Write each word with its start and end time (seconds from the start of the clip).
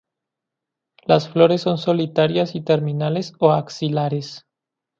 Las 1.05 1.29
flores 1.29 1.61
son 1.61 1.77
solitarias 1.77 2.55
y 2.55 2.61
terminales 2.61 3.33
o 3.37 3.51
axilares. 3.51 4.47